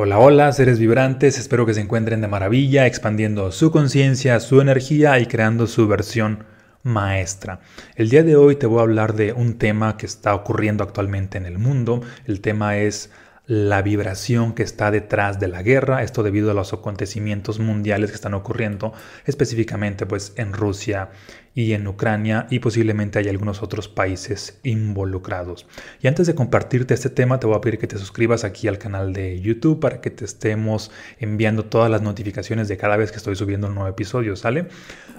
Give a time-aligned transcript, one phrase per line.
[0.00, 5.18] Hola, hola, seres vibrantes, espero que se encuentren de maravilla, expandiendo su conciencia, su energía
[5.18, 6.44] y creando su versión
[6.84, 7.58] maestra.
[7.96, 11.36] El día de hoy te voy a hablar de un tema que está ocurriendo actualmente
[11.36, 12.00] en el mundo.
[12.26, 13.10] El tema es
[13.48, 18.14] la vibración que está detrás de la guerra, esto debido a los acontecimientos mundiales que
[18.14, 18.92] están ocurriendo,
[19.24, 21.08] específicamente pues en Rusia
[21.54, 25.66] y en Ucrania y posiblemente hay algunos otros países involucrados.
[26.02, 28.76] Y antes de compartirte este tema, te voy a pedir que te suscribas aquí al
[28.76, 33.16] canal de YouTube para que te estemos enviando todas las notificaciones de cada vez que
[33.16, 34.68] estoy subiendo un nuevo episodio, ¿sale?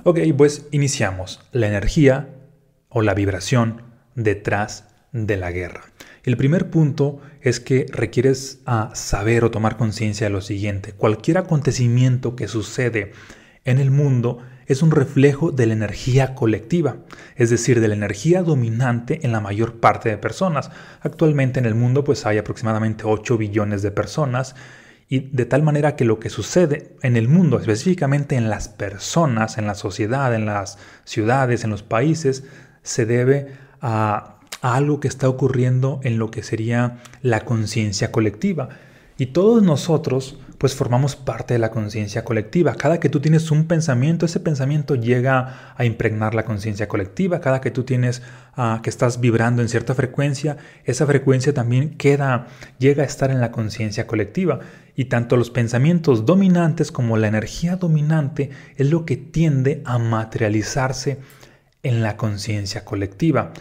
[0.04, 1.42] Ok, pues iniciamos.
[1.52, 2.30] La energía
[2.90, 3.82] o la vibración
[4.14, 5.89] detrás de la guerra.
[6.24, 10.94] El primer punto es que requieres ah, saber o tomar conciencia de lo siguiente.
[10.94, 13.14] Cualquier acontecimiento que sucede
[13.66, 16.98] en el mundo es un reflejo de la energía colectiva,
[17.36, 20.70] es decir, de la energía dominante en la mayor parte de personas.
[21.02, 24.56] Actualmente en el mundo pues hay aproximadamente 8 billones de personas
[25.08, 29.58] y de tal manera que lo que sucede en el mundo, específicamente en las personas,
[29.58, 32.44] en la sociedad, en las ciudades, en los países,
[32.84, 33.48] se debe
[33.82, 38.70] a a algo que está ocurriendo en lo que sería la conciencia colectiva.
[39.18, 42.76] Y todos nosotros pues formamos parte de la conciencia colectiva.
[42.76, 47.40] Cada que tú tienes un pensamiento, ese pensamiento llega a impregnar la conciencia colectiva.
[47.40, 48.22] Cada que tú tienes
[48.58, 52.48] uh, que estás vibrando en cierta frecuencia, esa frecuencia también queda,
[52.78, 54.60] llega a estar en la conciencia colectiva.
[54.98, 61.20] Y tanto los pensamientos dominantes como la energía dominante es lo que tiende a materializarse
[61.84, 63.54] en la conciencia colectiva.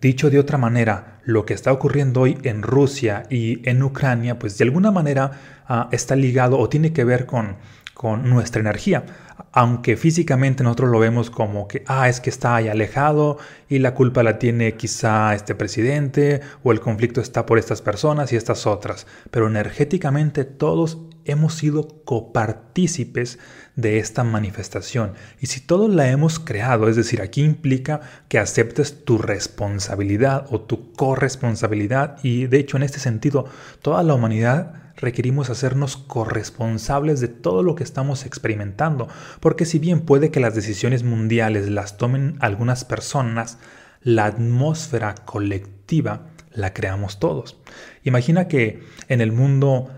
[0.00, 4.58] Dicho de otra manera, lo que está ocurriendo hoy en Rusia y en Ucrania, pues
[4.58, 5.32] de alguna manera
[5.66, 7.56] ah, está ligado o tiene que ver con,
[7.94, 9.06] con nuestra energía.
[9.52, 13.38] Aunque físicamente nosotros lo vemos como que, ah, es que está ahí alejado
[13.70, 18.34] y la culpa la tiene quizá este presidente o el conflicto está por estas personas
[18.34, 19.06] y estas otras.
[19.30, 23.38] Pero energéticamente todos hemos sido copartícipes
[23.74, 25.12] de esta manifestación.
[25.40, 30.60] Y si todos la hemos creado, es decir, aquí implica que aceptes tu responsabilidad o
[30.60, 33.46] tu corresponsabilidad y de hecho en este sentido
[33.82, 39.08] toda la humanidad requerimos hacernos corresponsables de todo lo que estamos experimentando,
[39.40, 43.58] porque si bien puede que las decisiones mundiales las tomen algunas personas,
[44.02, 47.56] la atmósfera colectiva la creamos todos.
[48.02, 49.90] Imagina que en el mundo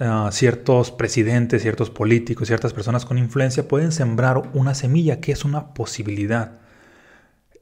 [0.00, 5.44] ah, ciertos presidentes, ciertos políticos, ciertas personas con influencia pueden sembrar una semilla que es
[5.44, 6.58] una posibilidad.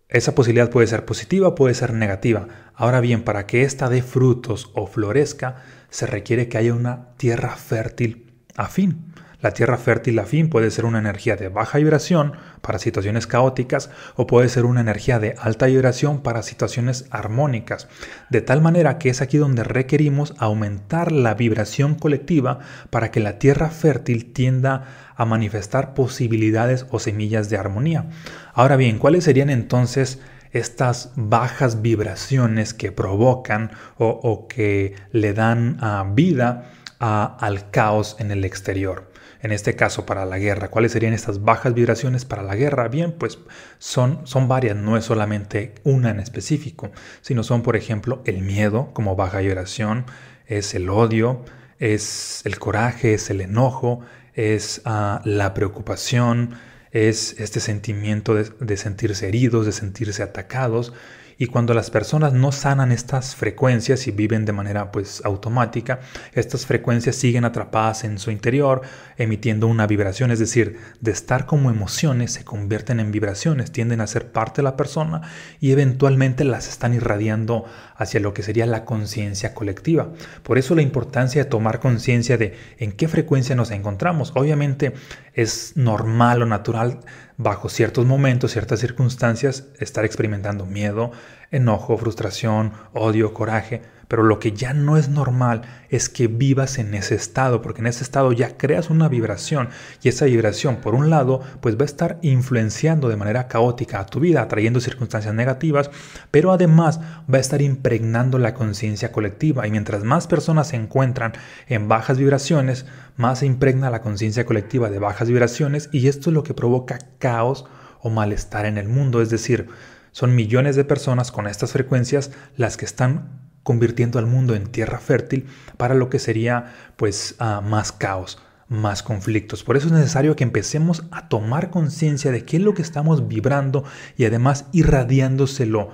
[0.09, 2.47] Esa posibilidad puede ser positiva, puede ser negativa.
[2.75, 5.57] Ahora bien, para que ésta dé frutos o florezca,
[5.91, 9.13] se requiere que haya una tierra fértil afín.
[9.43, 12.33] La tierra fértil afín puede ser una energía de baja vibración
[12.63, 17.87] para situaciones caóticas o puede ser una energía de alta vibración para situaciones armónicas,
[18.31, 23.39] de tal manera que es aquí donde requerimos aumentar la vibración colectiva para que la
[23.39, 28.07] tierra fértil tienda a manifestar posibilidades o semillas de armonía.
[28.55, 30.19] Ahora bien, ¿cuáles serían entonces
[30.53, 38.43] estas bajas vibraciones que provocan o, que le dan ah, vida al caos en el
[38.47, 39.16] exterior?
[39.47, 40.71] En este caso para la guerra.
[40.71, 42.89] ¿Cuáles serían estas bajas vibraciones para la guerra?
[42.89, 43.39] Bien, pues
[43.79, 46.91] son, son varias, no es solamente una en específico,
[47.21, 50.05] sino son, por ejemplo, el miedo como baja vibración,
[50.47, 51.45] es el odio,
[51.79, 54.01] es el coraje, es el enojo,
[54.35, 56.57] es ah, la preocupación,
[56.91, 60.93] es este sentimiento de, de sentirse heridos, de sentirse atacados
[61.39, 66.01] y cuando las personas no sanan estas frecuencias y viven de manera pues automática,
[66.33, 68.83] estas frecuencias siguen atrapadas en su interior,
[69.19, 74.07] emitiendo una vibración, es decir, de estar como emociones se convierten en vibraciones, tienden a
[74.07, 75.23] ser parte de la persona
[75.61, 80.13] y eventualmente las están irradiando hacia lo que sería la conciencia colectiva.
[80.43, 84.33] Por eso la importancia de tomar conciencia de en qué frecuencia nos encontramos.
[84.35, 84.93] Obviamente
[85.35, 87.01] es normal o natural
[87.37, 91.13] bajo ciertos momentos, ciertas circunstancias, estar experimentando miedo,
[91.51, 96.95] enojo, frustración, odio, coraje, pero lo que ya no es normal es que vivas en
[96.95, 99.69] ese estado, porque en ese estado ya creas una vibración
[100.03, 104.07] y esa vibración, por un lado, pues va a estar influenciando de manera caótica a
[104.07, 105.91] tu vida, atrayendo circunstancias negativas,
[106.31, 107.01] pero además
[107.33, 109.67] va a estar impregnando la conciencia colectiva.
[109.67, 111.33] Y mientras más personas se encuentran
[111.67, 112.87] en bajas vibraciones,
[113.17, 116.99] más se impregna la conciencia colectiva de bajas vibraciones y esto es lo que provoca
[117.19, 117.67] caos
[118.01, 119.69] o malestar en el mundo, es decir,
[120.13, 125.01] son millones de personas con estas frecuencias las que están convirtiendo al mundo en tierra
[125.01, 129.65] fértil para lo que sería pues ah, más caos, más conflictos.
[129.65, 133.27] Por eso es necesario que empecemos a tomar conciencia de qué es lo que estamos
[133.27, 133.83] vibrando
[134.17, 135.91] y además irradiándoselo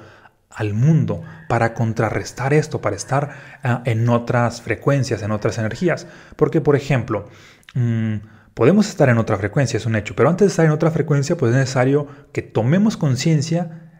[0.51, 3.31] al mundo para contrarrestar esto, para estar
[3.63, 6.07] ah, en otras frecuencias, en otras energías.
[6.37, 7.31] Porque, por ejemplo,
[7.73, 8.17] mm,
[8.53, 11.39] podemos estar en otra frecuencia, es un hecho, pero antes de estar en otra frecuencia,
[11.39, 13.92] pues es necesario que tomemos conciencia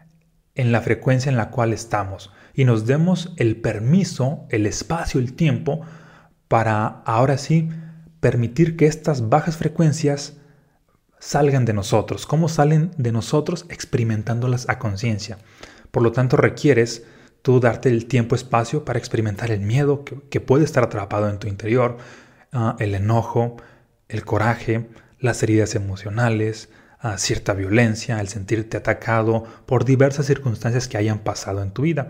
[0.55, 5.33] en la frecuencia en la cual estamos y nos demos el permiso, el espacio, el
[5.33, 5.81] tiempo
[6.47, 7.69] para ahora sí
[8.19, 10.37] permitir que estas bajas frecuencias
[11.19, 12.25] salgan de nosotros.
[12.25, 13.65] ¿Cómo salen de nosotros?
[13.69, 15.37] Experimentándolas a conciencia.
[15.91, 17.05] Por lo tanto, requieres
[17.41, 21.47] tú darte el tiempo, espacio para experimentar el miedo que, puede estar atrapado en tu
[21.47, 21.97] interior,
[22.51, 23.57] ah, el enojo,
[24.07, 24.89] el coraje,
[25.19, 26.69] las heridas emocionales,
[27.03, 32.09] ah, cierta violencia, el sentirte atacado por diversas circunstancias que hayan pasado en tu vida.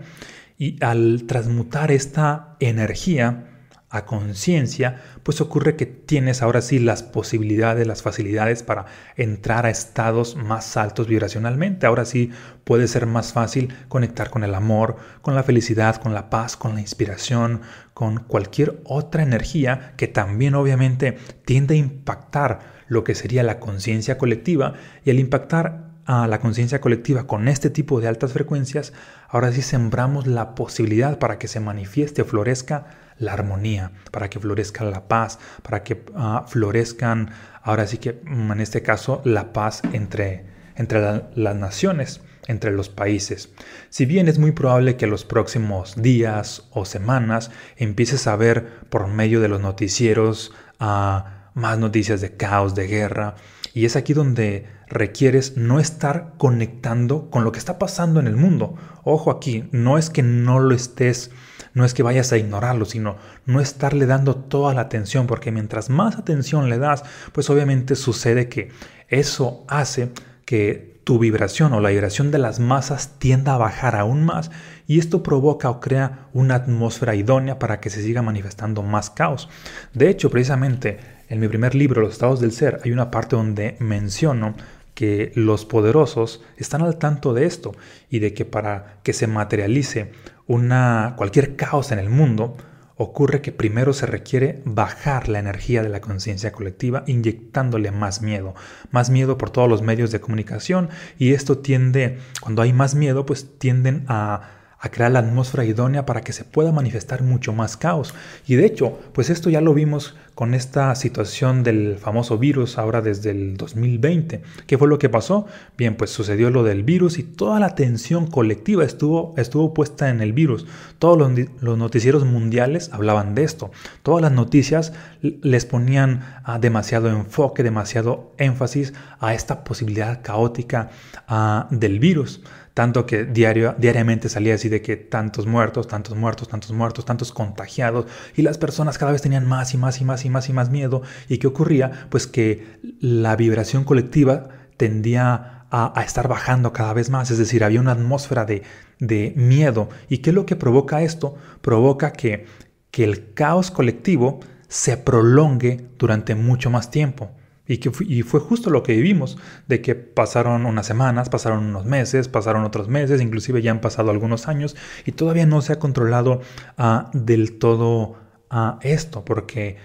[0.56, 3.54] Y al transmutar esta energía,
[3.94, 9.70] a conciencia, pues ocurre que tienes ahora sí las posibilidades, las facilidades para entrar a
[9.70, 11.86] estados más altos vibracionalmente.
[11.86, 12.32] Ahora sí
[12.64, 16.74] puede ser más fácil conectar con el amor, con la felicidad, con la paz, con
[16.74, 17.60] la inspiración,
[17.94, 24.18] con cualquier otra energía que también obviamente tiende a impactar lo que sería la conciencia
[24.18, 28.92] colectiva y al impactar a la conciencia colectiva con este tipo de altas frecuencias,
[29.28, 32.86] ahora sí sembramos la posibilidad para que se manifieste, florezca
[33.18, 37.30] la armonía, para que florezca la paz, para que ah, florezcan,
[37.62, 40.44] ahora sí que mm, en este caso, la paz entre,
[40.76, 43.50] entre las naciones, entre los países.
[43.88, 49.06] Si bien es muy probable que los próximos días o semanas empieces a ver por
[49.06, 53.36] medio de los noticieros ah, más noticias de caos, de guerra,
[53.72, 58.36] y es aquí donde requieres no estar conectando con lo que está pasando en el
[58.36, 58.76] mundo.
[59.02, 61.30] Ojo aquí, no es que no lo estés
[61.74, 63.16] no es que vayas a ignorarlo, sino
[63.46, 67.02] no estarle dando toda la atención, porque mientras más atención le das,
[67.32, 68.70] pues obviamente sucede que
[69.08, 70.10] eso hace
[70.44, 74.50] que tu vibración o la vibración de las masas tienda a bajar aún más
[74.86, 79.50] y esto provoca o crea una atmósfera idónea para que se siga manifestando más caos.
[79.92, 80.98] De hecho, precisamente
[81.28, 84.54] en mi primer libro, Los estados del ser, hay una parte donde menciono
[84.94, 87.72] que los poderosos están al tanto de esto
[88.08, 90.12] y de que para que se materialice
[90.46, 92.56] una, cualquier caos en el mundo,
[92.96, 98.54] ocurre que primero se requiere bajar la energía de la conciencia colectiva inyectándole más miedo,
[98.92, 103.26] más miedo por todos los medios de comunicación y esto tiende, cuando hay más miedo,
[103.26, 107.78] pues tienden a a crear la atmósfera idónea para que se pueda manifestar mucho más
[107.78, 108.14] caos.
[108.46, 113.00] Y de hecho, pues esto ya lo vimos con esta situación del famoso virus ahora
[113.00, 114.42] desde el 2020.
[114.66, 115.46] ¿Qué fue lo que pasó?
[115.78, 120.20] Bien, pues sucedió lo del virus y toda la atención colectiva estuvo, estuvo puesta en
[120.20, 120.66] el virus.
[120.98, 123.70] Todos los, noticieros mundiales hablaban de esto.
[124.02, 130.90] Todas las noticias les ponían ah, demasiado enfoque, demasiado énfasis a esta posibilidad caótica
[131.28, 132.40] ah, del virus.
[132.74, 137.30] Tanto que diario, diariamente salía así de que tantos muertos, tantos muertos, tantos muertos, tantos
[137.30, 140.52] contagiados, y las personas cada vez tenían más y más y más y más y
[140.52, 141.02] más miedo.
[141.28, 142.08] ¿Y qué ocurría?
[142.10, 147.80] Pues que la vibración colectiva tendía a, estar bajando cada vez más, es decir, había
[147.80, 148.62] una atmósfera de,
[149.00, 149.88] de miedo.
[150.08, 151.36] ¿Y qué es lo que provoca esto?
[151.62, 152.46] Provoca que,
[152.90, 157.30] que el caos colectivo se prolongue durante mucho más tiempo.
[157.66, 159.38] Y, que fue, justo lo que vivimos,
[159.68, 164.10] de que pasaron unas semanas, pasaron unos meses, pasaron otros meses, inclusive ya han pasado
[164.10, 166.42] algunos años y todavía no se ha controlado
[166.76, 168.16] ah, del todo
[168.50, 169.78] ah, esto, porque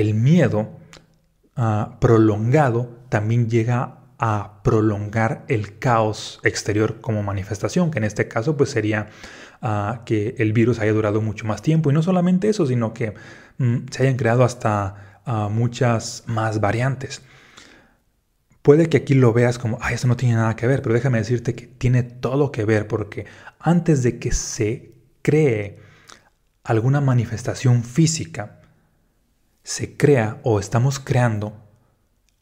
[0.00, 0.70] el miedo
[1.56, 8.56] ah, prolongado también llega a prolongar el caos exterior como manifestación, que en este caso
[8.56, 9.08] pues sería
[10.04, 13.14] que el virus haya durado mucho más tiempo y no solamente eso, sino que
[13.58, 17.22] mm, se hayan creado hasta muchas más variantes.
[18.62, 21.18] Puede que aquí lo veas como, ay, eso no tiene nada que ver, pero déjame
[21.18, 23.26] decirte que tiene todo que ver porque
[23.58, 25.78] antes de que se cree
[26.64, 28.57] alguna manifestación física,
[29.68, 31.52] se crea o estamos creando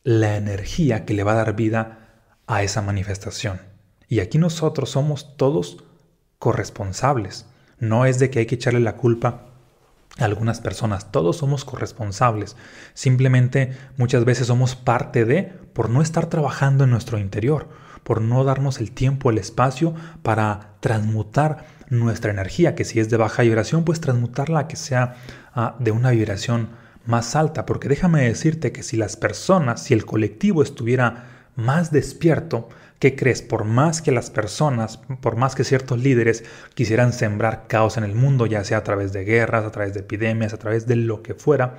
[0.04, 3.60] la energía que le va a dar vida a esa manifestación.
[4.06, 5.82] Y aquí nosotros somos todos
[6.38, 7.46] corresponsables.
[7.80, 9.46] No es de que hay que echarle la culpa
[10.18, 11.10] algunas personas.
[11.10, 12.54] Todos somos corresponsables.
[12.94, 17.68] Simplemente muchas veces somos parte de por no estar trabajando en nuestro interior,
[18.04, 23.16] por no darnos el tiempo, el espacio para transmutar nuestra energía, que si es de
[23.16, 25.16] baja vibración, pues transmutarla a que sea
[25.52, 27.66] ah, de una vibración más alta.
[27.66, 33.42] Porque déjame decirte que si las personas, si el colectivo estuviera más despierto, ¿Qué crees?
[33.42, 36.44] Por más que las personas, por más que ciertos líderes
[36.74, 40.00] quisieran sembrar caos en el mundo, ya sea a través de guerras, a través de
[40.00, 41.78] epidemias, a través de lo que fuera,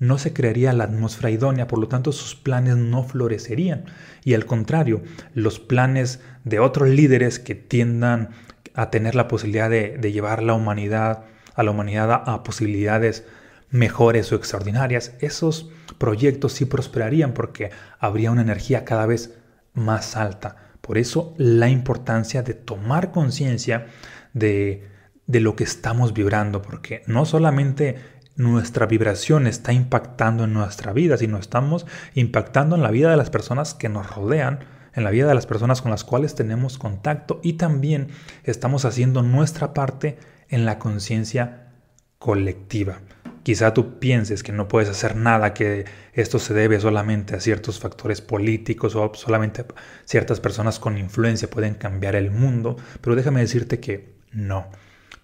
[0.00, 3.84] no se crearía la atmósfera idónea, por lo tanto sus planes no florecerían.
[4.24, 8.30] Y al contrario, los planes de otros líderes que tiendan
[8.74, 13.24] a tener la posibilidad de, llevar la humanidad, a la humanidad a, posibilidades
[13.72, 19.34] mejores o extraordinarias, esos proyectos sí prosperarían porque habría una energía cada vez
[19.74, 20.56] más alta.
[20.80, 23.86] Por eso la importancia de tomar conciencia
[24.34, 24.88] de,
[25.26, 27.96] de lo que estamos vibrando, porque no solamente
[28.36, 33.30] nuestra vibración está impactando en nuestra vida, sino estamos impactando en la vida de las
[33.30, 34.60] personas que nos rodean,
[34.94, 38.08] en la vida de las personas con las cuales tenemos contacto y también
[38.44, 41.72] estamos haciendo nuestra parte en la conciencia
[42.18, 43.00] colectiva.
[43.42, 47.80] Quizá tú pienses que no puedes hacer nada, que esto se debe solamente a ciertos
[47.80, 49.64] factores políticos o solamente
[50.04, 54.68] ciertas personas con influencia pueden cambiar el mundo, pero déjame decirte que no.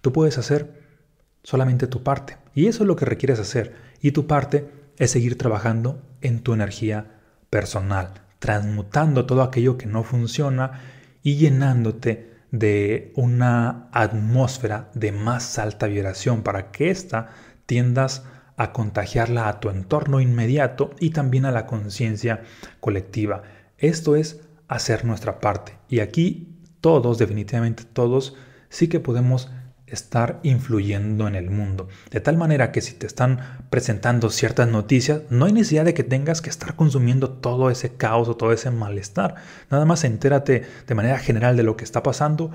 [0.00, 0.82] Tú puedes hacer
[1.42, 2.36] solamente tu parte.
[2.54, 3.74] Y eso es lo que requieres hacer.
[4.00, 7.20] Y tu parte es seguir trabajando en tu energía
[7.50, 10.80] personal, transmutando todo aquello que no funciona
[11.22, 17.30] y llenándote de una atmósfera de más alta vibración para que ésta
[17.68, 18.24] tiendas
[18.56, 22.42] a contagiarla a tu entorno inmediato y también a la conciencia
[22.80, 23.42] colectiva.
[23.76, 25.78] Esto es hacer nuestra parte.
[25.88, 28.34] Y aquí todos, definitivamente todos,
[28.70, 29.50] sí que podemos
[29.86, 31.88] estar influyendo en el mundo.
[32.10, 36.04] De tal manera que si te están presentando ciertas noticias, no hay necesidad de que
[36.04, 39.34] tengas que estar consumiendo todo ese caos o todo ese malestar.
[39.70, 42.50] Nada más entérate de manera general de lo que está pasando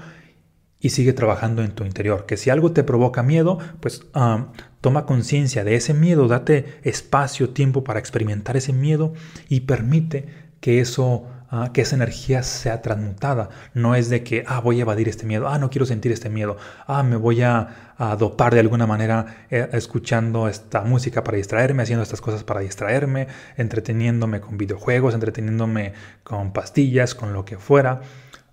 [0.83, 2.27] y sigue trabajando en tu interior.
[2.27, 4.49] Que si algo te provoca miedo, pues ah,
[4.81, 9.13] toma conciencia de ese miedo, date espacio, tiempo para experimentar ese miedo
[9.49, 10.27] y permite
[10.59, 11.25] que eso
[11.55, 13.49] Ah, que esa energía sea transmutada.
[13.75, 16.27] No es de que, ah, voy a evadir este miedo, ah, no quiero sentir este
[16.27, 21.83] miedo, ah, me voy a, dopar de alguna manera eh, escuchando esta música para distraerme,
[21.83, 28.01] haciendo estas cosas para distraerme, entreteniéndome con videojuegos, entreteniéndome con pastillas, con lo que fuera.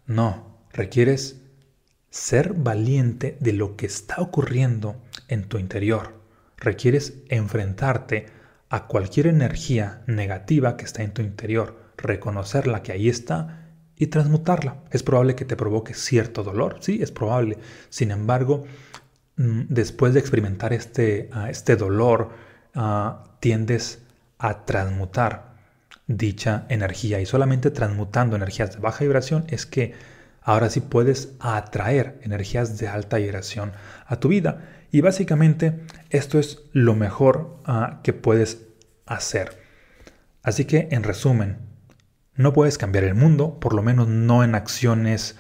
[0.07, 1.40] No, requieres
[2.11, 4.97] ser valiente de lo que está ocurriendo
[5.29, 6.15] en tu interior.
[6.57, 8.27] Requieres enfrentarte
[8.69, 14.77] a cualquier energía negativa que está en tu interior reconocerla que ahí está y transmutarla.
[14.91, 17.59] Es probable que te provoque cierto dolor, sí, es probable.
[17.89, 18.65] Sin embargo,
[19.37, 22.31] mm, después de experimentar este, ah, este dolor,
[22.75, 24.01] ah, tiendes
[24.39, 25.51] a transmutar
[26.07, 29.95] dicha energía y solamente transmutando energías de baja vibración es que
[30.43, 33.73] ahora sí puedes atraer energías de alta vibración
[34.07, 34.69] a tu vida.
[34.91, 35.81] Y básicamente
[36.11, 38.67] esto es lo mejor ah, que puedes
[39.07, 39.61] hacer.
[40.43, 41.59] Así que en resumen,
[42.35, 45.37] no puedes cambiar el mundo, por lo menos no en acciones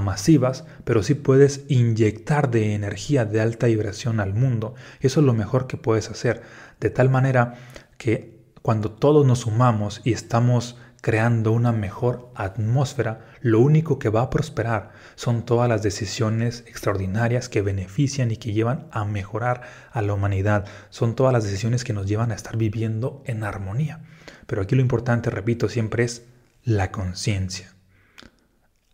[0.00, 4.74] masivas, pero sí puedes inyectar de energía de alta vibración al mundo.
[5.00, 6.42] Eso es lo mejor que puedes hacer,
[6.78, 7.54] de tal manera
[7.98, 14.22] que cuando todos nos sumamos y estamos creando una mejor atmósfera, lo único que va
[14.22, 20.00] a prosperar son todas las decisiones extraordinarias que benefician y que llevan a mejorar a
[20.00, 20.64] la humanidad.
[20.90, 24.04] Son todas las decisiones que nos llevan a estar viviendo en armonía.
[24.46, 26.24] Pero aquí lo importante, repito, siempre es
[26.62, 27.74] la conciencia.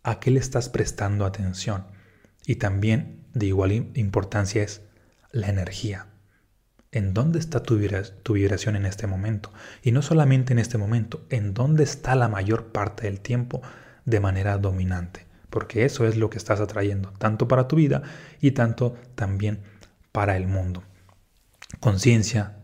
[0.01, 1.85] ¿A qué le estás prestando atención?
[2.47, 4.81] Y también de igual importancia es
[5.31, 6.07] la energía.
[6.91, 9.51] ¿En dónde está tu, vibración en este momento?
[9.83, 13.61] Y no solamente en este momento, ¿en dónde está la mayor parte del tiempo
[14.05, 15.27] de manera dominante?
[15.51, 18.01] Porque eso es lo que estás atrayendo, tanto para tu vida
[18.41, 19.59] y tanto también
[20.11, 20.81] para el mundo.
[21.79, 22.55] Conciencia,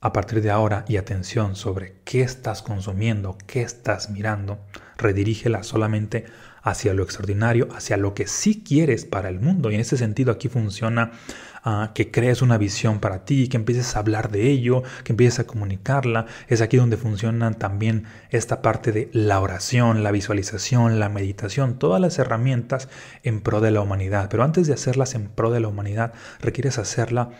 [0.00, 4.60] a partir de ahora y atención sobre qué estás consumiendo, qué estás mirando,
[4.96, 6.26] redirígela solamente
[6.62, 9.70] hacia lo extraordinario, hacia lo que sí quieres para el mundo.
[9.70, 11.10] Y en ese sentido aquí funciona
[11.94, 15.46] que crees una visión para ti, que empieces a hablar de ello, que empieces a
[15.46, 16.26] comunicarla.
[16.48, 22.00] Es aquí donde funcionan también esta parte de la oración, la visualización, la meditación, todas
[22.00, 22.88] las herramientas
[23.22, 24.28] en pro de la humanidad.
[24.28, 27.30] Pero antes de hacerlas en pro de la humanidad, requieres hacerla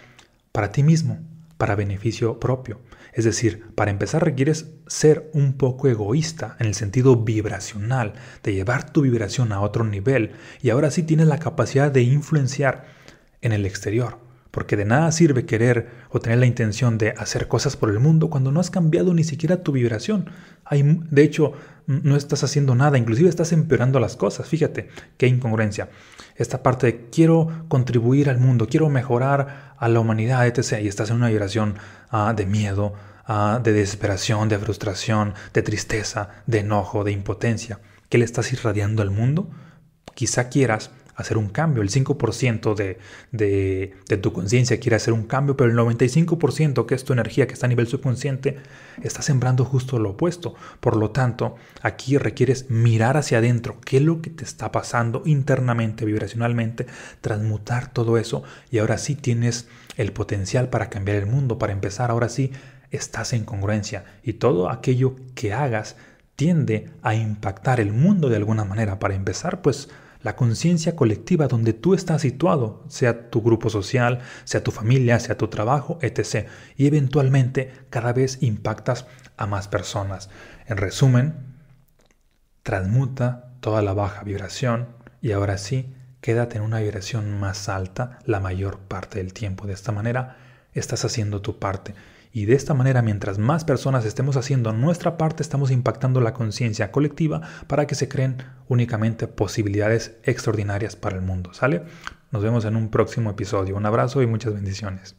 [0.53, 1.19] para ti mismo,
[1.57, 2.81] para beneficio propio.
[3.13, 8.91] Es decir, para empezar requieres ser un poco egoísta en el sentido vibracional, de llevar
[8.91, 13.02] tu vibración a otro nivel y ahora sí tienes la capacidad de influenciar
[13.43, 14.19] en el exterior.
[14.51, 18.29] Porque de nada sirve querer o tener la intención de hacer cosas por el mundo
[18.29, 20.31] cuando no has cambiado ni siquiera tu vibración.
[20.65, 21.53] Hay, de hecho,
[21.87, 24.47] no estás haciendo nada, inclusive estás empeorando las cosas.
[24.47, 25.89] Fíjate qué incongruencia.
[26.37, 30.83] Esta parte de quiero contribuir al mundo, quiero mejorar a la humanidad, etc.
[30.83, 31.77] Y estás en una vibración
[32.11, 32.93] ah, de miedo,
[33.27, 37.81] ah, de desesperación, de frustración, de tristeza, de enojo, de impotencia.
[38.11, 39.51] ¿Qué le estás irradiando al mundo?
[40.15, 41.83] Quizá quieras hacer un cambio.
[41.83, 42.99] El 5% de,
[43.31, 47.47] de, de, tu conciencia quiere hacer un cambio, pero el 95% que es tu energía
[47.47, 48.59] que está a nivel subconsciente
[49.03, 50.55] está sembrando justo lo opuesto.
[50.81, 55.23] Por lo tanto, aquí requieres mirar hacia adentro qué es lo que te está pasando
[55.27, 56.87] internamente, vibracionalmente,
[57.21, 62.11] transmutar todo eso y ahora sí tienes el potencial para cambiar el mundo, para empezar,
[62.11, 62.53] ahora sí
[62.91, 65.97] estás en congruencia y todo aquello que hagas
[66.37, 68.99] tiende a impactar el mundo de alguna manera.
[68.99, 69.89] Para empezar, pues
[70.23, 75.37] la conciencia colectiva donde tú estás situado, sea tu grupo social, sea tu familia, sea
[75.37, 76.49] tu trabajo, etc.
[76.77, 80.31] Y eventualmente cada vez impactas a más personas.
[80.67, 81.35] En resumen,
[82.63, 84.89] transmuta toda la baja vibración
[85.21, 89.67] y ahora sí, quédate en una vibración más alta la mayor parte del tiempo.
[89.67, 90.37] De esta manera,
[90.73, 91.95] estás haciendo tu parte.
[92.33, 96.91] Y de esta manera, mientras más personas estemos haciendo nuestra parte, estamos impactando la conciencia
[96.91, 101.53] colectiva para que se creen únicamente posibilidades extraordinarias para el mundo.
[101.53, 101.83] ¿Sale?
[102.31, 103.77] Nos vemos en un próximo episodio.
[103.77, 105.15] Un abrazo y muchas bendiciones.